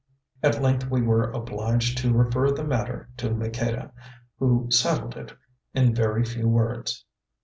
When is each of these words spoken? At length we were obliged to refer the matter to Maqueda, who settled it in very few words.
At 0.41 0.63
length 0.63 0.89
we 0.89 1.03
were 1.03 1.29
obliged 1.31 1.99
to 1.99 2.11
refer 2.11 2.49
the 2.49 2.63
matter 2.63 3.09
to 3.17 3.29
Maqueda, 3.29 3.91
who 4.39 4.65
settled 4.71 5.15
it 5.15 5.37
in 5.75 5.93
very 5.93 6.25
few 6.25 6.47
words. 6.49 7.05